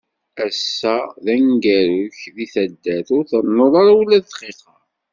Ass-a 0.45 0.95
i 1.17 1.19
d 1.25 1.27
aneggaru-k 1.33 2.19
di 2.35 2.47
taddart, 2.53 3.09
ur 3.15 3.23
trennuḍ 3.29 3.73
ara 3.81 3.91
ula 3.99 4.17
d 4.19 4.23
dqiqa. 4.29 4.75